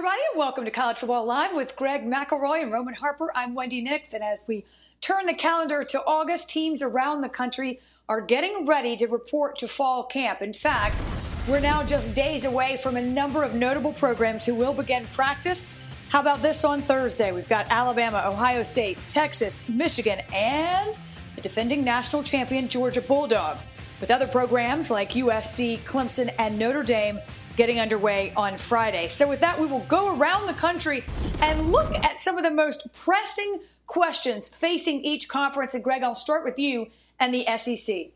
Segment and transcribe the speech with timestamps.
[0.00, 3.30] Everybody, and welcome to College Football Live with Greg McElroy and Roman Harper.
[3.34, 4.64] I'm Wendy Nix, and as we
[5.02, 9.68] turn the calendar to August, teams around the country are getting ready to report to
[9.68, 10.40] fall camp.
[10.40, 11.04] In fact,
[11.46, 15.76] we're now just days away from a number of notable programs who will begin practice.
[16.08, 17.30] How about this on Thursday?
[17.30, 20.98] We've got Alabama, Ohio State, Texas, Michigan, and
[21.36, 27.20] the defending national champion Georgia Bulldogs, with other programs like USC, Clemson, and Notre Dame
[27.60, 29.06] getting underway on Friday.
[29.06, 31.04] So, with that, we will go around the country
[31.42, 35.74] and look at some of the most pressing questions facing each conference.
[35.74, 36.86] And, Greg, I'll start with you
[37.18, 38.12] and the SEC.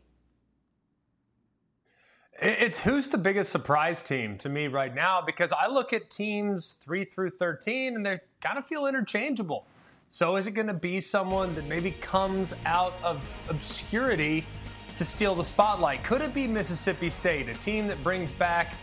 [2.41, 6.73] It's who's the biggest surprise team to me right now because I look at teams
[6.73, 9.67] 3 through 13 and they kind of feel interchangeable.
[10.09, 14.43] So is it going to be someone that maybe comes out of obscurity
[14.97, 16.03] to steal the spotlight?
[16.03, 18.73] Could it be Mississippi State, a team that brings back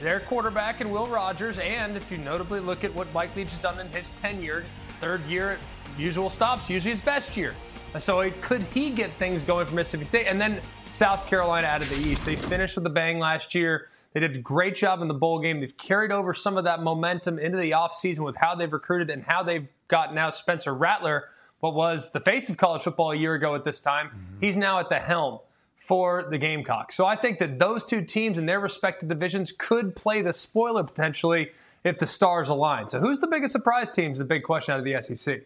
[0.00, 3.58] their quarterback and Will Rogers, and if you notably look at what Mike Leach has
[3.58, 5.58] done in his tenure, his third year at
[5.98, 7.54] usual stops, usually his best year.
[7.98, 10.26] So could he get things going for Mississippi State?
[10.26, 12.26] And then South Carolina out of the East.
[12.26, 13.88] They finished with a bang last year.
[14.12, 15.60] They did a great job in the bowl game.
[15.60, 19.24] They've carried over some of that momentum into the offseason with how they've recruited and
[19.24, 21.24] how they've got now Spencer Rattler,
[21.60, 24.08] what was the face of college football a year ago at this time.
[24.08, 24.40] Mm-hmm.
[24.40, 25.40] He's now at the helm
[25.88, 26.94] for the Gamecocks.
[26.94, 30.84] So I think that those two teams in their respective divisions could play the spoiler
[30.84, 31.50] potentially
[31.82, 32.90] if the stars align.
[32.90, 35.44] So who's the biggest surprise team is the big question out of the SEC.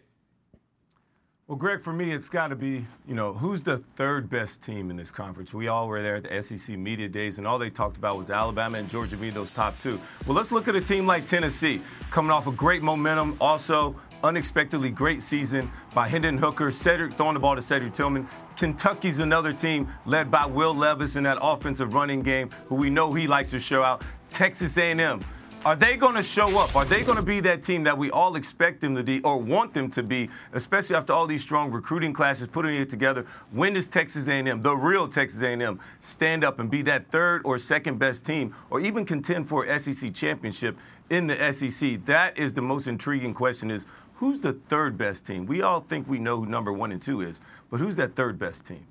[1.46, 4.90] Well, Greg, for me, it's got to be, you know, who's the third best team
[4.90, 5.54] in this conference?
[5.54, 8.30] We all were there at the SEC Media Days, and all they talked about was
[8.30, 10.00] Alabama and Georgia being those top two.
[10.26, 14.90] Well, let's look at a team like Tennessee, coming off a great momentum, also unexpectedly
[14.90, 18.26] great season by Hendon Hooker, Cedric throwing the ball to Cedric Tillman.
[18.56, 23.12] Kentucky's another team led by Will Levis in that offensive running game, who we know
[23.12, 24.02] he likes to show out.
[24.28, 25.20] Texas A&M.
[25.64, 26.74] Are they going to show up?
[26.74, 29.36] Are they going to be that team that we all expect them to be or
[29.36, 33.24] want them to be, especially after all these strong recruiting classes putting it together?
[33.52, 37.58] When does Texas A&M, the real Texas A&M, stand up and be that third or
[37.58, 40.76] second best team, or even contend for SEC championship
[41.10, 42.04] in the SEC?
[42.06, 43.86] That is the most intriguing question: is
[44.22, 45.46] who's the third best team?
[45.46, 48.38] We all think we know who number one and two is, but who's that third
[48.38, 48.86] best team?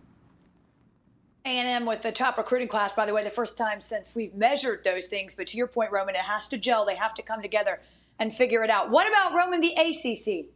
[1.46, 4.84] A&M with the top recruiting class, by the way, the first time since we've measured
[4.84, 5.34] those things.
[5.34, 6.86] But to your point, Roman, it has to gel.
[6.86, 7.80] They have to come together
[8.20, 8.90] and figure it out.
[8.90, 10.48] What about Roman, the ACC?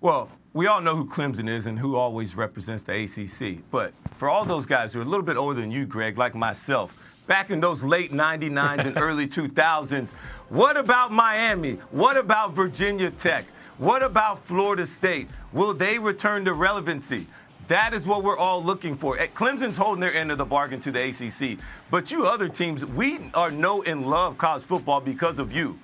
[0.00, 3.62] Well, we all know who Clemson is and who always represents the ACC.
[3.70, 6.34] But for all those guys who are a little bit older than you, Greg, like
[6.34, 6.96] myself,
[7.26, 10.12] back in those late 99s and early 2000s.
[10.48, 11.74] What about Miami?
[11.90, 13.44] What about Virginia Tech?
[13.78, 15.28] What about Florida State?
[15.52, 17.26] Will they return to relevancy?
[17.68, 19.18] That is what we're all looking for.
[19.18, 21.58] Eh, Clemson's holding their end of the bargain to the ACC.
[21.90, 25.78] But you other teams, we are know and love college football because of you.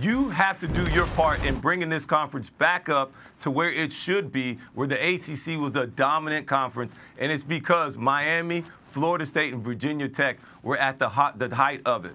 [0.00, 3.90] You have to do your part in bringing this conference back up to where it
[3.90, 6.94] should be, where the ACC was a dominant conference.
[7.18, 11.82] And it's because Miami, Florida State and Virginia Tech were at the, hot, the height
[11.84, 12.14] of it.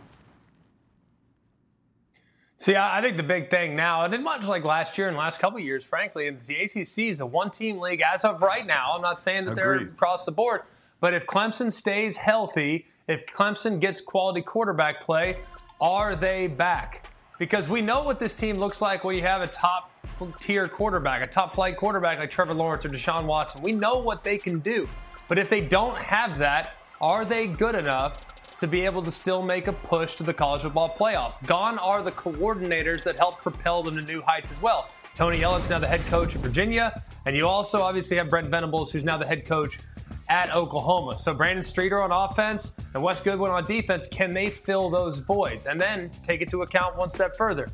[2.58, 5.59] See, I think the big thing now, and much like last year and last couple
[5.59, 8.91] years, frankly, is the ACC is a one-team league as of right now.
[8.94, 9.80] I'm not saying that Agreed.
[9.81, 10.62] they're across the board,
[11.02, 15.38] but if Clemson stays healthy, if Clemson gets quality quarterback play,
[15.81, 17.09] are they back?
[17.38, 19.91] Because we know what this team looks like when you have a top
[20.40, 23.61] tier quarterback, a top flight quarterback like Trevor Lawrence or Deshaun Watson.
[23.61, 24.88] We know what they can do.
[25.27, 28.25] But if they don't have that, are they good enough
[28.57, 31.33] to be able to still make a push to the college football playoff?
[31.45, 34.89] Gone are the coordinators that helped propel them to new heights as well.
[35.16, 38.91] Tony Elliott's now the head coach of Virginia, and you also obviously have Brent Venables,
[38.91, 39.79] who's now the head coach
[40.27, 41.17] at Oklahoma.
[41.17, 45.67] So Brandon Streeter on offense and Wes Goodwin on defense, can they fill those voids?
[45.67, 47.69] And then take it to account one step further.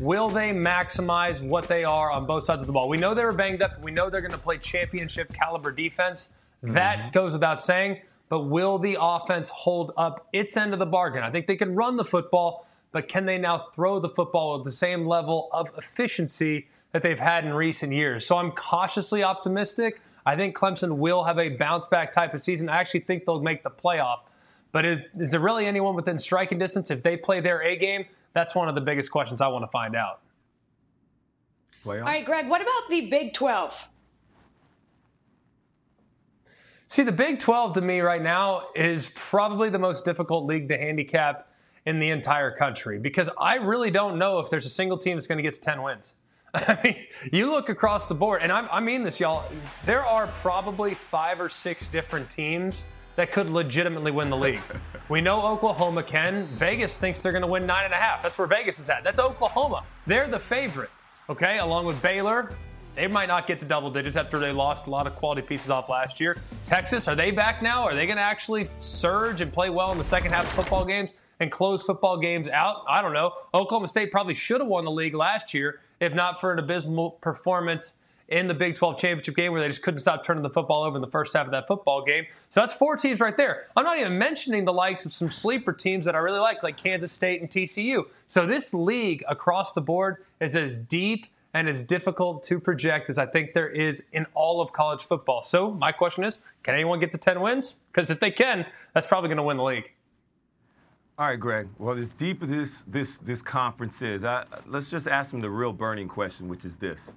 [0.00, 2.88] Will they maximize what they are on both sides of the ball?
[2.88, 3.82] We know they were banged up.
[3.82, 6.35] We know they're going to play championship caliber defense.
[6.62, 7.10] That mm-hmm.
[7.10, 8.00] goes without saying.
[8.28, 11.22] But will the offense hold up its end of the bargain?
[11.22, 14.64] I think they can run the football, but can they now throw the football at
[14.64, 18.26] the same level of efficiency that they've had in recent years?
[18.26, 20.00] So I'm cautiously optimistic.
[20.24, 22.68] I think Clemson will have a bounce back type of season.
[22.68, 24.20] I actually think they'll make the playoff.
[24.72, 28.06] But is, is there really anyone within striking distance if they play their A game?
[28.32, 30.20] That's one of the biggest questions I want to find out.
[31.84, 32.00] Playoffs?
[32.00, 33.88] All right, Greg, what about the Big 12?
[36.88, 40.78] See, the Big 12 to me right now is probably the most difficult league to
[40.78, 41.48] handicap
[41.84, 45.26] in the entire country because I really don't know if there's a single team that's
[45.26, 46.14] going to get to 10 wins.
[46.54, 49.50] I mean, you look across the board, and I, I mean this, y'all.
[49.84, 52.84] There are probably five or six different teams
[53.16, 54.60] that could legitimately win the league.
[55.08, 56.48] We know Oklahoma can.
[56.56, 58.24] Vegas thinks they're going to win nine and a half.
[58.24, 59.04] That's where Vegas is at.
[59.04, 59.84] That's Oklahoma.
[60.04, 60.90] They're the favorite.
[61.30, 62.50] Okay, along with Baylor,
[62.96, 65.70] they might not get to double digits after they lost a lot of quality pieces
[65.70, 66.36] off last year.
[66.64, 67.84] Texas, are they back now?
[67.84, 70.84] Are they going to actually surge and play well in the second half of football
[70.84, 72.84] games and close football games out?
[72.88, 73.32] I don't know.
[73.54, 77.12] Oklahoma State probably should have won the league last year if not for an abysmal
[77.12, 77.94] performance
[78.28, 80.96] in the Big 12 championship game where they just couldn't stop turning the football over
[80.96, 82.24] in the first half of that football game.
[82.48, 83.66] So that's four teams right there.
[83.76, 86.76] I'm not even mentioning the likes of some sleeper teams that I really like, like
[86.76, 88.06] Kansas State and TCU.
[88.26, 93.16] So this league across the board is as deep and as difficult to project as
[93.16, 95.42] I think there is in all of college football.
[95.42, 97.80] So my question is, can anyone get to 10 wins?
[97.90, 99.90] Because if they can, that's probably going to win the league.
[101.18, 101.68] All right, Greg.
[101.78, 105.48] Well, as deep as this this this conference is, I, let's just ask them the
[105.48, 107.14] real burning question, which is this: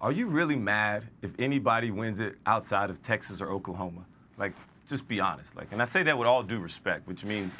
[0.00, 4.06] Are you really mad if anybody wins it outside of Texas or Oklahoma?
[4.38, 4.54] Like,
[4.88, 5.54] just be honest.
[5.54, 7.58] Like, and I say that with all due respect, which means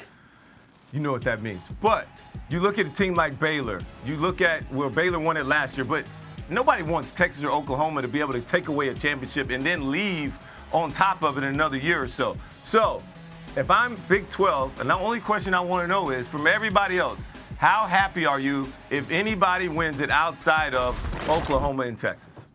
[0.93, 1.69] you know what that means.
[1.79, 2.07] But
[2.49, 3.79] you look at a team like Baylor.
[4.03, 6.07] You look at well, Baylor won it last year, but
[6.49, 9.91] nobody wants Texas or Oklahoma to be able to take away a championship and then
[9.91, 10.37] leave
[10.71, 12.37] on top of it in another year or so.
[12.63, 13.01] So,
[13.55, 16.97] if I'm Big 12, and the only question I want to know is from everybody
[16.97, 20.97] else, how happy are you if anybody wins it outside of
[21.29, 22.47] Oklahoma and Texas?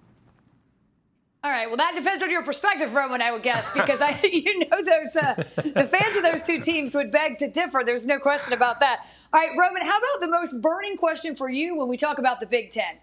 [1.44, 1.69] All right.
[1.69, 3.23] Well, that depends on your perspective, Roman.
[3.23, 6.94] I would guess because I, you know, those uh, the fans of those two teams
[6.96, 7.82] would beg to differ.
[7.85, 9.06] There's no question about that.
[9.32, 9.82] All right, Roman.
[9.82, 12.96] How about the most burning question for you when we talk about the Big Ten?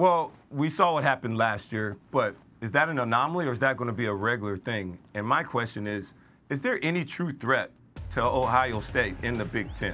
[0.00, 3.76] Well, we saw what happened last year, but is that an anomaly or is that
[3.76, 4.98] going to be a regular thing?
[5.12, 6.14] And my question is
[6.48, 7.70] is there any true threat
[8.12, 9.92] to Ohio State in the Big Ten?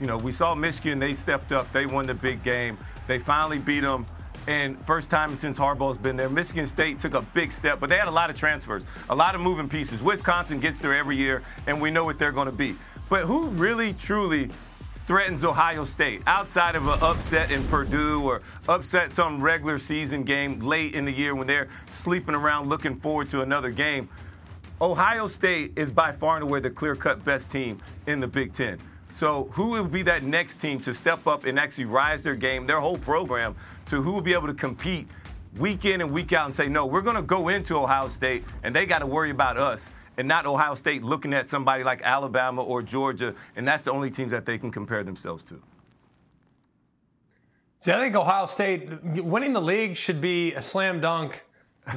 [0.00, 2.76] You know, we saw Michigan, they stepped up, they won the big game,
[3.06, 4.04] they finally beat them.
[4.48, 7.98] And first time since Harbaugh's been there, Michigan State took a big step, but they
[7.98, 10.02] had a lot of transfers, a lot of moving pieces.
[10.02, 12.74] Wisconsin gets there every year, and we know what they're going to be.
[13.08, 14.50] But who really, truly
[15.06, 20.58] threatens Ohio State outside of an upset in Purdue or upset some regular season game
[20.60, 24.08] late in the year when they're sleeping around looking forward to another game.
[24.80, 28.52] Ohio State is by far and away the clear cut best team in the Big
[28.52, 28.78] Ten.
[29.12, 32.66] So, who will be that next team to step up and actually rise their game,
[32.66, 33.54] their whole program,
[33.86, 35.08] to who will be able to compete
[35.56, 38.44] week in and week out and say, no, we're going to go into Ohio State
[38.62, 42.02] and they got to worry about us and not Ohio State looking at somebody like
[42.02, 45.60] Alabama or Georgia, and that's the only teams that they can compare themselves to.
[47.78, 51.44] See, I think Ohio State winning the league should be a slam dunk,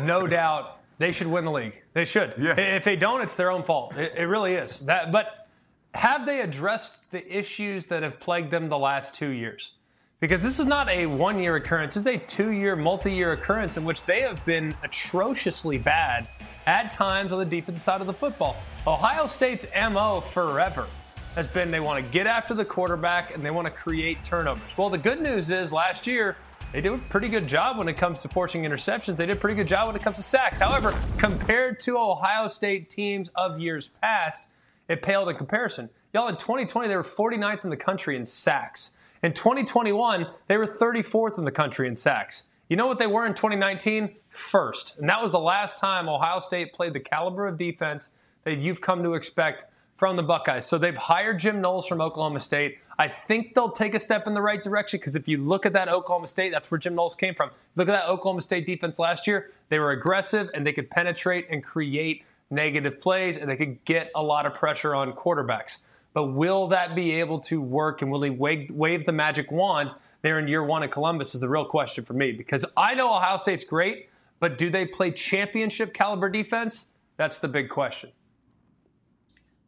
[0.01, 0.77] no doubt.
[0.97, 1.81] They should win the league.
[1.93, 2.33] They should.
[2.37, 2.59] Yeah.
[2.59, 3.95] If they don't, it's their own fault.
[3.95, 4.81] It, it really is.
[4.81, 5.47] That, but
[5.93, 9.71] have they addressed the issues that have plagued them the last two years?
[10.19, 13.31] Because this is not a one year occurrence, this is a two year, multi year
[13.31, 16.27] occurrence in which they have been atrociously bad
[16.65, 18.57] at times on the defensive side of the football.
[18.85, 20.87] Ohio State's MO forever
[21.35, 24.77] has been they want to get after the quarterback and they want to create turnovers.
[24.77, 26.35] Well, the good news is last year,
[26.73, 29.15] they did a pretty good job when it comes to forcing interceptions.
[29.15, 30.59] They did a pretty good job when it comes to sacks.
[30.59, 34.49] However, compared to Ohio State teams of years past,
[34.89, 35.89] it paled in comparison.
[36.13, 38.97] Y'all, in 2020, they were 49th in the country in sacks.
[39.21, 42.43] In 2021, they were 34th in the country in sacks.
[42.69, 44.15] You know what they were in 2019?
[44.29, 44.97] First.
[44.97, 48.11] And that was the last time Ohio State played the caliber of defense
[48.43, 49.65] that you've come to expect
[49.97, 50.65] from the Buckeyes.
[50.65, 52.77] So they've hired Jim Knowles from Oklahoma State.
[52.97, 55.73] I think they'll take a step in the right direction because if you look at
[55.73, 57.49] that Oklahoma State, that's where Jim Knowles came from.
[57.75, 59.51] Look at that Oklahoma State defense last year.
[59.67, 64.09] They were aggressive and they could penetrate and create negative plays and they could get
[64.15, 65.79] a lot of pressure on quarterbacks.
[66.13, 69.91] But will that be able to work and will he wave, wave the magic wand
[70.21, 73.15] there in year one at Columbus is the real question for me because I know
[73.15, 76.91] Ohio State's great, but do they play championship caliber defense?
[77.17, 78.11] That's the big question.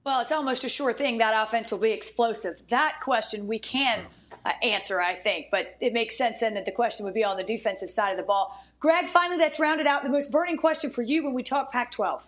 [0.04, 2.62] Well, it's almost a sure thing that offense will be explosive.
[2.70, 4.06] That question we can
[4.46, 7.38] uh, answer, I think, but it makes sense then that the question would be on
[7.38, 8.60] the defensive side of the ball.
[8.80, 11.92] Greg, finally, that's rounded out the most burning question for you when we talk Pac
[11.92, 12.28] 12.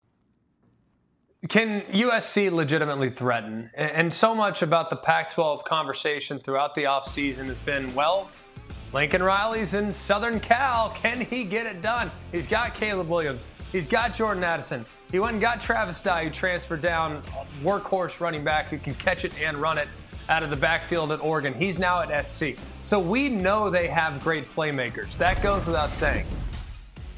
[1.49, 3.71] Can USC legitimately threaten?
[3.73, 8.29] And so much about the Pac-12 conversation throughout the offseason has been, well,
[8.93, 10.91] Lincoln Riley's in Southern Cal.
[10.91, 12.11] Can he get it done?
[12.31, 13.47] He's got Caleb Williams.
[13.71, 14.85] He's got Jordan Addison.
[15.11, 17.23] He went and got Travis Dye, who transferred down,
[17.63, 19.87] workhorse running back who can catch it and run it
[20.29, 21.55] out of the backfield at Oregon.
[21.55, 22.49] He's now at SC.
[22.83, 25.17] So we know they have great playmakers.
[25.17, 26.27] That goes without saying.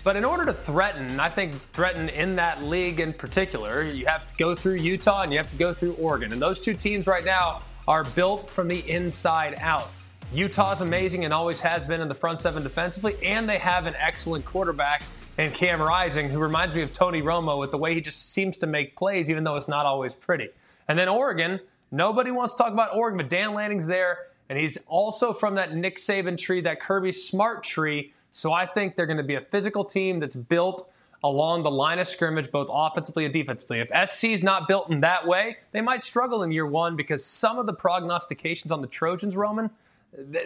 [0.03, 4.27] But in order to threaten, I think threaten in that league in particular, you have
[4.27, 6.33] to go through Utah and you have to go through Oregon.
[6.33, 9.89] And those two teams right now are built from the inside out.
[10.33, 13.93] Utah's amazing and always has been in the front seven defensively, and they have an
[13.97, 15.03] excellent quarterback
[15.37, 18.57] in Cam Rising, who reminds me of Tony Romo with the way he just seems
[18.57, 20.49] to make plays, even though it's not always pretty.
[20.87, 21.59] And then Oregon,
[21.91, 24.17] nobody wants to talk about Oregon, but Dan Lanning's there,
[24.49, 28.95] and he's also from that Nick Saban tree, that Kirby Smart tree so I think
[28.95, 30.91] they're going to be a physical team that's built
[31.23, 33.79] along the line of scrimmage, both offensively and defensively.
[33.79, 37.23] If SC is not built in that way, they might struggle in year one because
[37.23, 39.69] some of the prognostications on the Trojans, Roman,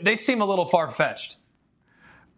[0.02, 1.38] they seem a little far fetched.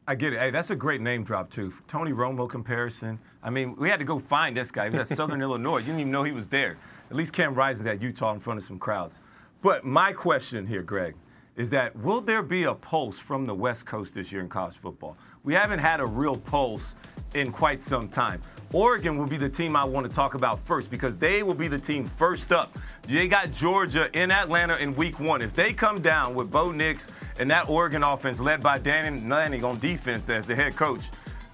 [0.08, 0.40] I get it.
[0.40, 1.74] Hey, that's a great name drop too.
[1.88, 3.18] Tony Romo comparison.
[3.42, 4.84] I mean, we had to go find this guy.
[4.84, 5.80] He was at Southern Illinois.
[5.80, 6.78] You didn't even know he was there.
[7.10, 9.20] At least Cam Rising's at Utah in front of some crowds.
[9.64, 11.16] But my question here, Greg,
[11.60, 14.78] is that will there be a pulse from the West Coast this year in college
[14.78, 15.18] football?
[15.44, 16.96] we haven't had a real pulse
[17.34, 18.42] in quite some time.
[18.74, 21.68] Oregon will be the team I want to talk about first because they will be
[21.68, 22.78] the team first up.
[23.08, 25.42] They got Georgia in Atlanta in week one.
[25.42, 29.64] If they come down with Bo Nix and that Oregon offense led by Dan Lanning
[29.64, 31.10] on defense as the head coach,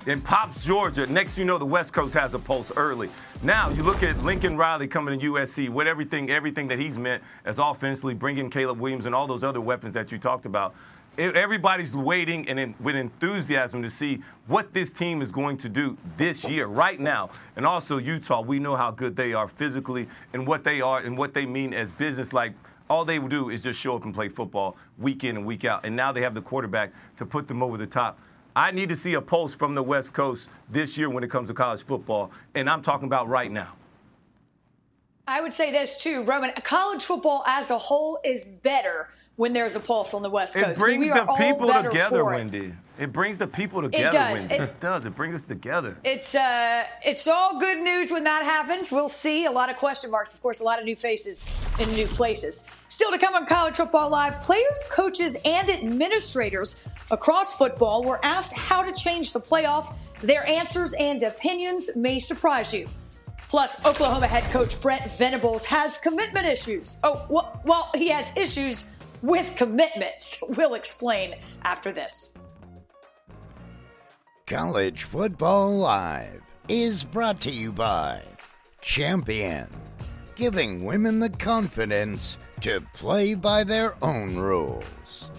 [0.06, 1.06] then pops Georgia.
[1.08, 3.10] Next, you know the West Coast has a pulse early.
[3.44, 7.22] Now you look at Lincoln Riley coming to USC with everything, everything that he's meant
[7.44, 10.74] as offensively, bringing Caleb Williams and all those other weapons that you talked about
[11.18, 15.98] everybody's waiting and in, with enthusiasm to see what this team is going to do
[16.18, 17.30] this year, right now.
[17.56, 21.18] And also Utah, we know how good they are physically and what they are and
[21.18, 22.34] what they mean as business.
[22.34, 22.54] Like
[22.90, 25.86] all they do is just show up and play football week in and week out.
[25.86, 28.20] And now they have the quarterback to put them over the top.
[28.56, 31.50] I need to see a pulse from the West Coast this year when it comes
[31.50, 33.74] to college football, and I'm talking about right now.
[35.28, 36.52] I would say this too, Roman.
[36.64, 40.78] College football as a whole is better when there's a pulse on the West Coast.
[40.78, 42.74] It brings the people together, Wendy.
[42.98, 44.08] It brings the people together.
[44.08, 44.52] It does.
[44.52, 45.06] It, it, does.
[45.06, 45.98] It brings us together.
[46.06, 48.90] It's uh, it's all good news when that happens.
[48.92, 49.46] We'll see.
[49.46, 50.62] A lot of question marks, of course.
[50.62, 51.46] A lot of new faces
[51.80, 52.66] in new places.
[52.88, 58.58] Still to come on College Football Live, players, coaches, and administrators across football were asked
[58.58, 59.94] how to change the playoff.
[60.22, 62.88] Their answers and opinions may surprise you.
[63.50, 66.98] Plus, Oklahoma head coach Brent Venables has commitment issues.
[67.04, 70.44] Oh, well, well he has issues with commitments.
[70.50, 72.38] We'll explain after this.
[74.48, 78.22] College Football Live is brought to you by
[78.82, 79.68] Champion,
[80.36, 85.32] giving women the confidence to play by their own rules.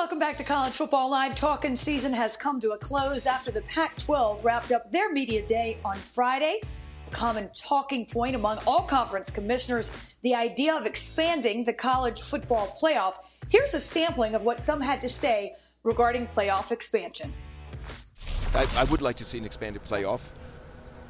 [0.00, 1.34] Welcome back to College Football Live.
[1.34, 5.44] Talking season has come to a close after the Pac 12 wrapped up their media
[5.44, 6.62] day on Friday.
[7.06, 12.74] A common talking point among all conference commissioners the idea of expanding the college football
[12.82, 13.16] playoff.
[13.50, 15.54] Here's a sampling of what some had to say
[15.84, 17.30] regarding playoff expansion.
[18.54, 20.32] I, I would like to see an expanded playoff.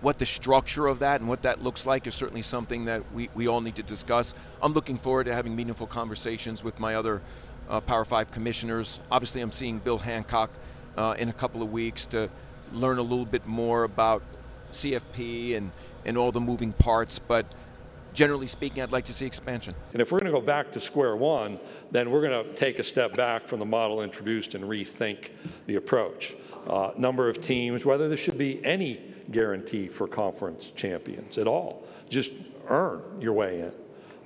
[0.00, 3.28] What the structure of that and what that looks like is certainly something that we,
[3.35, 4.35] we all need to discuss.
[4.61, 7.23] I'm looking forward to having meaningful conversations with my other
[7.69, 9.00] uh, Power Five commissioners.
[9.11, 10.50] Obviously, I'm seeing Bill Hancock
[10.97, 12.29] uh, in a couple of weeks to
[12.73, 14.23] learn a little bit more about
[14.73, 15.71] CFP and,
[16.05, 17.19] and all the moving parts.
[17.19, 17.47] But
[18.12, 19.75] generally speaking, I'd like to see expansion.
[19.93, 21.59] And if we're going to go back to square one,
[21.90, 25.31] then we're going to take a step back from the model introduced and rethink
[25.67, 26.35] the approach.
[26.67, 29.00] Uh, number of teams, whether there should be any
[29.31, 31.85] guarantee for conference champions at all.
[32.09, 32.33] Just
[32.69, 33.73] earn your way in.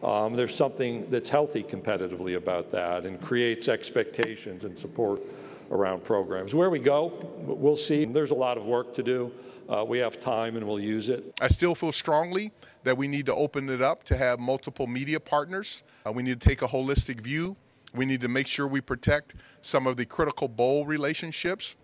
[0.05, 5.23] Um, there's something that's healthy competitively about that and creates expectations and support
[5.71, 6.55] around programs.
[6.55, 7.09] Where we go,
[7.39, 8.05] we'll see.
[8.05, 9.33] There's a lot of work to do.
[9.67, 11.33] Uh, we have time and we'll use it.
[11.41, 15.19] I still feel strongly that we need to open it up to have multiple media
[15.19, 15.83] partners.
[16.07, 17.57] Uh, we need to take a holistic view.
[17.95, 21.77] We need to make sure we protect some of the critical bowl relationships.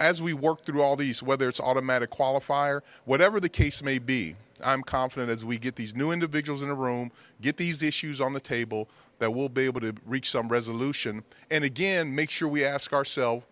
[0.00, 4.34] As we work through all these, whether it's automatic qualifier, whatever the case may be,
[4.64, 7.10] I'm confident as we get these new individuals in the room,
[7.40, 8.88] get these issues on the table,
[9.18, 11.22] that we'll be able to reach some resolution.
[11.50, 13.44] And again, make sure we ask ourselves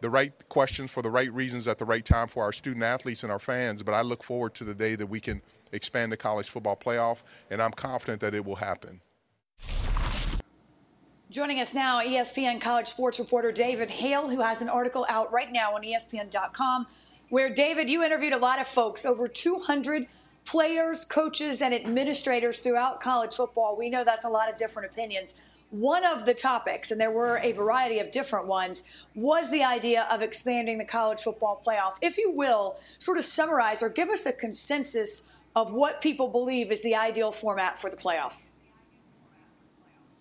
[0.00, 3.22] the right questions for the right reasons at the right time for our student athletes
[3.22, 3.82] and our fans.
[3.82, 7.22] But I look forward to the day that we can expand the college football playoff,
[7.50, 9.00] and I'm confident that it will happen.
[11.30, 15.52] Joining us now, ESPN college sports reporter David Hale, who has an article out right
[15.52, 16.88] now on ESPN.com,
[17.28, 20.08] where David, you interviewed a lot of folks, over 200
[20.44, 23.76] players, coaches, and administrators throughout college football.
[23.76, 25.42] We know that's a lot of different opinions.
[25.70, 30.08] One of the topics, and there were a variety of different ones, was the idea
[30.10, 31.94] of expanding the college football playoff.
[32.02, 36.72] If you will, sort of summarize or give us a consensus of what people believe
[36.72, 38.34] is the ideal format for the playoff.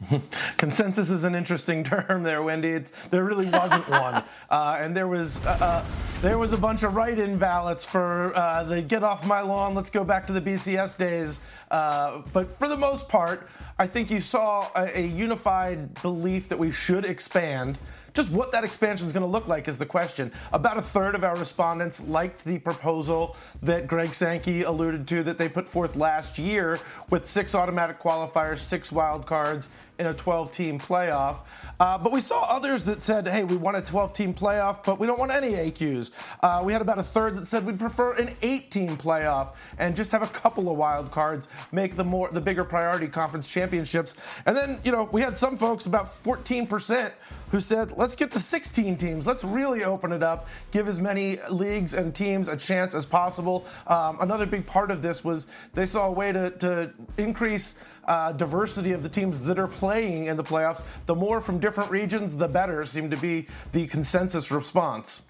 [0.57, 2.69] Consensus is an interesting term there, Wendy.
[2.69, 5.85] It's, there really wasn't one, uh, and there was uh, uh,
[6.21, 9.89] there was a bunch of write-in ballots for uh, the "get off my lawn, let's
[9.89, 14.21] go back to the BCS days." Uh, but for the most part, I think you
[14.21, 17.77] saw a, a unified belief that we should expand.
[18.13, 20.31] Just what that expansion is going to look like is the question.
[20.51, 25.37] About a third of our respondents liked the proposal that Greg Sankey alluded to that
[25.37, 26.79] they put forth last year
[27.09, 29.67] with six automatic qualifiers, six wild cards,
[29.99, 31.41] in a 12 team playoff.
[31.79, 34.99] Uh, but we saw others that said, hey, we want a 12 team playoff, but
[34.99, 36.11] we don't want any AQs.
[36.41, 39.95] Uh, we had about a third that said we'd prefer an 8 team playoff and
[39.95, 44.15] just have a couple of wild cards, make the more the bigger priority conference championships.
[44.45, 47.11] And then, you know, we had some folks, about 14%,
[47.51, 49.27] who said, let's get to 16 teams.
[49.27, 53.65] Let's really open it up, give as many leagues and teams a chance as possible.
[53.87, 57.75] Um, another big part of this was they saw a way to, to increase
[58.09, 60.83] uh, diversity of the teams that are playing in the playoffs.
[61.05, 65.21] The more from different regions, the better, seem to be the consensus response.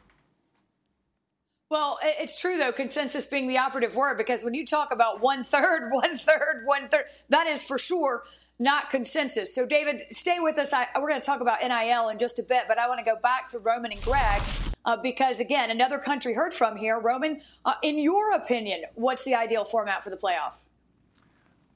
[1.70, 5.44] Well, it's true though, consensus being the operative word, because when you talk about one
[5.44, 8.24] third, one third, one third, that is for sure
[8.62, 9.56] not consensus.
[9.56, 10.74] So, David, stay with us.
[10.74, 13.06] I, we're going to talk about NIL in just a bit, but I want to
[13.06, 14.42] go back to Roman and Greg
[14.84, 17.00] uh, because, again, another country heard from here.
[17.00, 20.56] Roman, uh, in your opinion, what's the ideal format for the playoff?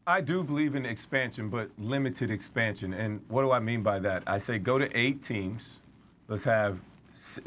[0.05, 2.93] I do believe in expansion, but limited expansion.
[2.93, 4.23] And what do I mean by that?
[4.27, 5.79] I say go to eight teams.
[6.27, 6.77] Let's have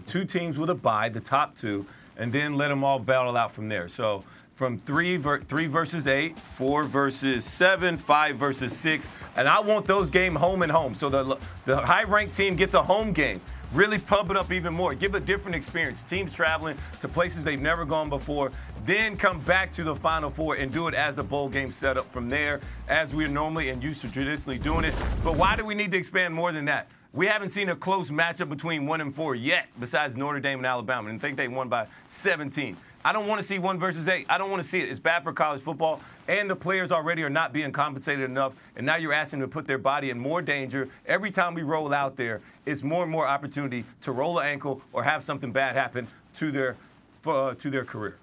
[0.06, 1.84] two teams with a bye, the top two,
[2.16, 3.88] and then let them all battle out from there.
[3.88, 9.60] So from three, ver- three versus eight, four versus seven, five versus six, and I
[9.60, 10.94] want those games home and home.
[10.94, 13.42] So the the high ranked team gets a home game.
[13.72, 14.94] Really pump it up even more.
[14.94, 16.02] Give a different experience.
[16.02, 18.52] Teams traveling to places they've never gone before.
[18.84, 21.96] Then come back to the Final Four and do it as the bowl game set
[21.96, 24.94] up from there, as we're normally and used to traditionally doing it.
[25.24, 26.88] But why do we need to expand more than that?
[27.12, 30.66] We haven't seen a close matchup between one and four yet, besides Notre Dame and
[30.66, 32.76] Alabama, and think they won by 17.
[33.06, 34.26] I don't want to see one versus eight.
[34.28, 34.88] I don't want to see it.
[34.88, 38.52] It's bad for college football, and the players already are not being compensated enough.
[38.74, 40.88] And now you're asking them to put their body in more danger.
[41.06, 44.82] Every time we roll out there, it's more and more opportunity to roll an ankle
[44.92, 46.76] or have something bad happen to their
[47.24, 48.16] uh, to their career.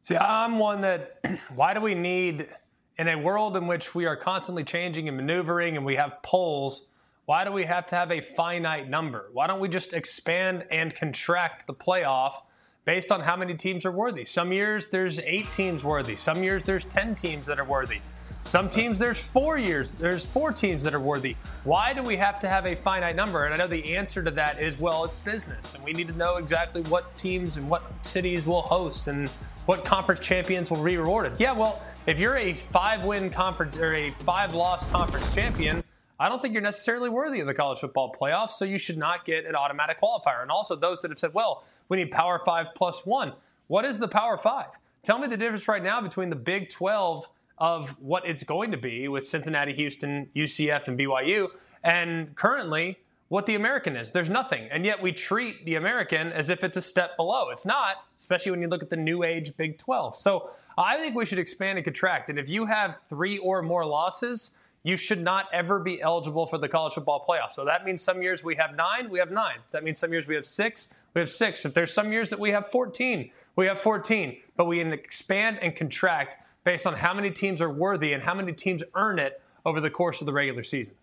[0.00, 1.18] See, I'm one that.
[1.54, 2.48] why do we need
[2.96, 6.86] in a world in which we are constantly changing and maneuvering, and we have polls?
[7.26, 9.30] Why do we have to have a finite number?
[9.32, 12.42] Why don't we just expand and contract the playoff
[12.84, 14.26] based on how many teams are worthy?
[14.26, 16.16] Some years there's eight teams worthy.
[16.16, 18.00] Some years there's 10 teams that are worthy.
[18.42, 21.36] Some teams there's four years, there's four teams that are worthy.
[21.62, 23.44] Why do we have to have a finite number?
[23.46, 26.16] And I know the answer to that is well, it's business, and we need to
[26.18, 29.30] know exactly what teams and what cities will host and
[29.64, 31.32] what conference champions will be rewarded.
[31.38, 35.82] Yeah, well, if you're a five-win conference or a five-loss conference champion,
[36.18, 39.24] I don't think you're necessarily worthy of the college football playoffs, so you should not
[39.24, 40.42] get an automatic qualifier.
[40.42, 43.32] And also, those that have said, well, we need Power 5 plus one.
[43.66, 44.66] What is the Power 5?
[45.02, 48.76] Tell me the difference right now between the Big 12 of what it's going to
[48.76, 51.48] be with Cincinnati, Houston, UCF, and BYU,
[51.82, 52.98] and currently
[53.28, 54.12] what the American is.
[54.12, 54.68] There's nothing.
[54.70, 57.50] And yet we treat the American as if it's a step below.
[57.50, 60.14] It's not, especially when you look at the new age Big 12.
[60.16, 62.28] So I think we should expand and contract.
[62.28, 66.58] And if you have three or more losses, you should not ever be eligible for
[66.58, 67.50] the college football playoff.
[67.50, 69.56] So that means some years we have nine, we have nine.
[69.70, 71.64] That means some years we have six, we have six.
[71.64, 74.36] If there's some years that we have 14, we have 14.
[74.56, 78.34] But we can expand and contract based on how many teams are worthy and how
[78.34, 80.94] many teams earn it over the course of the regular season.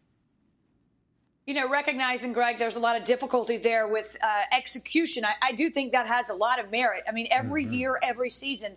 [1.47, 5.25] You know, recognizing, Greg, there's a lot of difficulty there with uh, execution.
[5.25, 7.03] I, I, do think that has a lot of merit.
[7.07, 7.73] I mean, every mm-hmm.
[7.73, 8.75] year, every season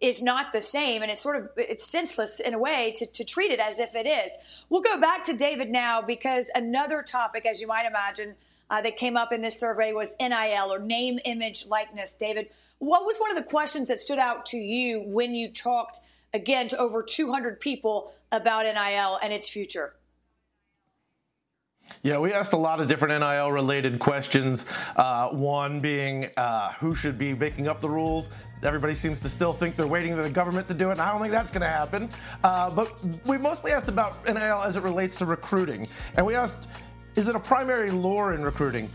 [0.00, 3.24] is not the same, and it's sort of it's senseless in a way to, to
[3.24, 4.30] treat it as if it is.
[4.68, 8.34] We'll go back to David now because another topic, as you might imagine,
[8.68, 12.14] uh, that came up in this survey was NIL or name, image, likeness.
[12.14, 15.98] David, what was one of the questions that stood out to you when you talked
[16.34, 19.94] again to over 200 people about NIL and its future?
[22.06, 24.66] Yeah, we asked a lot of different NIL related questions.
[24.94, 28.30] Uh, one being uh, who should be making up the rules.
[28.62, 31.10] Everybody seems to still think they're waiting for the government to do it, and I
[31.10, 32.08] don't think that's going to happen.
[32.44, 35.88] Uh, but we mostly asked about NIL as it relates to recruiting.
[36.16, 36.68] And we asked,
[37.16, 38.88] is it a primary lure in recruiting?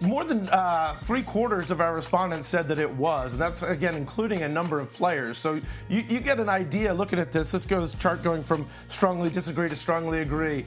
[0.00, 3.94] More than uh, three quarters of our respondents said that it was, and that's again
[3.94, 5.38] including a number of players.
[5.38, 7.52] So you, you get an idea looking at this.
[7.52, 10.66] This goes chart going from strongly disagree to strongly agree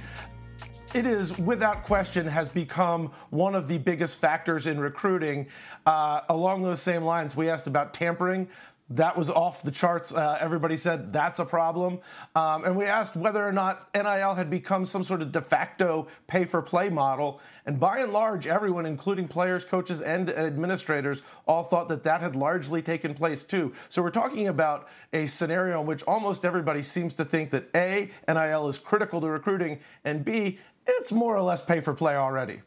[0.95, 5.45] it is without question has become one of the biggest factors in recruiting.
[5.85, 8.47] Uh, along those same lines, we asked about tampering.
[8.91, 10.13] That was off the charts.
[10.13, 11.99] Uh, everybody said that's a problem.
[12.35, 16.07] Um, and we asked whether or not NIL had become some sort of de facto
[16.27, 17.41] pay for play model.
[17.65, 22.37] And by and large, everyone, including players, coaches, and administrators, all thought that that had
[22.37, 23.73] largely taken place too.
[23.89, 28.11] So we're talking about a scenario in which almost everybody seems to think that A,
[28.29, 32.61] NIL is critical to recruiting, and B, it's more or less pay for play already.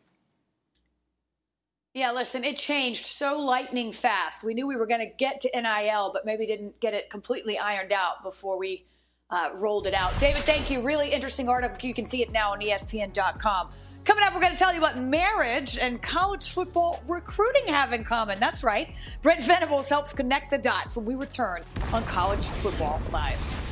[1.94, 4.44] Yeah, listen, it changed so lightning fast.
[4.44, 7.59] We knew we were going to get to NIL, but maybe didn't get it completely
[7.59, 8.85] ironed out before we
[9.31, 10.16] uh, rolled it out.
[10.20, 10.81] David, thank you.
[10.81, 11.87] Really interesting article.
[11.87, 13.70] You can see it now on ESPN.com.
[14.04, 18.04] Coming up, we're going to tell you what marriage and college football recruiting have in
[18.04, 18.38] common.
[18.40, 18.94] That's right.
[19.22, 23.67] Brent Venables helps connect the dots when we return on College Football Live.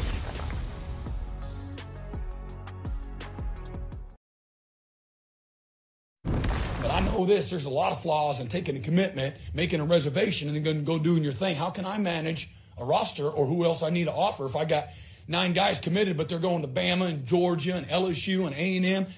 [6.97, 10.49] I know this, there's a lot of flaws in taking a commitment, making a reservation,
[10.49, 11.55] and then going to go doing your thing.
[11.55, 14.65] How can I manage a roster or who else I need to offer if I
[14.65, 14.89] got
[15.29, 19.09] nine guys committed, but they're going to Bama and Georgia and LSU and A&M?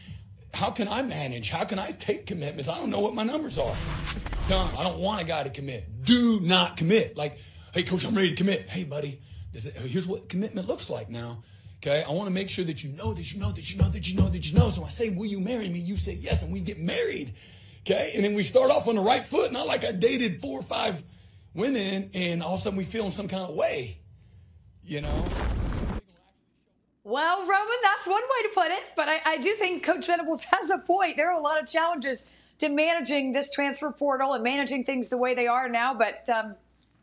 [0.53, 1.51] How can I manage?
[1.51, 2.69] How can I take commitments?
[2.69, 3.77] I don't know what my numbers are.
[4.49, 4.69] Done.
[4.77, 6.03] I don't want a guy to commit.
[6.03, 7.17] Do not commit.
[7.17, 7.38] Like,
[7.73, 8.69] hey, coach, I'm ready to commit.
[8.69, 9.21] Hey, buddy,
[9.55, 11.45] it, here's what commitment looks like now.
[11.77, 13.88] Okay, I want to make sure that you know that you know that you know
[13.88, 14.69] that you know that you know.
[14.69, 15.79] So I say, will you marry me?
[15.79, 17.35] You say yes, and we get married.
[17.81, 18.12] Okay.
[18.14, 20.62] And then we start off on the right foot, not like I dated four or
[20.62, 21.03] five
[21.55, 23.99] women and all of a sudden we feel in some kind of way,
[24.85, 25.25] you know?
[27.05, 28.93] Well, Roman, that's one way to put it.
[28.95, 31.17] But I, I, do think Coach Venables has a point.
[31.17, 35.17] There are a lot of challenges to managing this transfer portal and managing things the
[35.17, 35.95] way they are now.
[35.95, 36.55] But, um,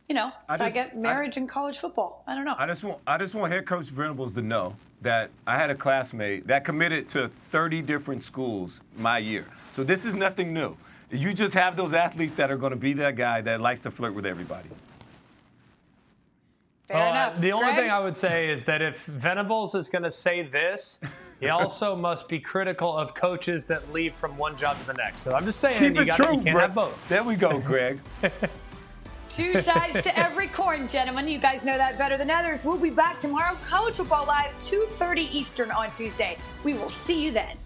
[0.07, 2.23] you know, I, just, get marriage I, in college football.
[2.27, 2.55] I don't know.
[2.57, 5.75] I just want I just want head coach Venables to know that I had a
[5.75, 9.45] classmate that committed to 30 different schools my year.
[9.75, 10.77] So this is nothing new.
[11.11, 13.91] You just have those athletes that are going to be that guy that likes to
[13.91, 14.69] flirt with everybody.
[16.87, 17.39] Fair well, enough.
[17.41, 17.77] the only Greg?
[17.79, 21.01] thing I would say is that if Venables is going to say this,
[21.41, 25.23] he also must be critical of coaches that leave from one job to the next.
[25.23, 27.09] So I'm just saying Keep you, got, true, you can't have both.
[27.09, 27.99] There we go, Greg.
[29.27, 31.27] Two sides to every coin, gentlemen.
[31.27, 32.63] You guys know that better than others.
[32.63, 36.37] We'll be back tomorrow, College Football Live, 2.30 Eastern on Tuesday.
[36.63, 37.57] We will see you then.